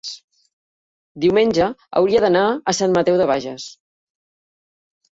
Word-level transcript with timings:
diumenge 1.25 1.69
hauria 2.01 2.23
d'anar 2.25 2.49
a 2.49 2.77
Sant 2.81 2.99
Mateu 2.99 3.23
de 3.23 3.31
Bages. 3.37 3.71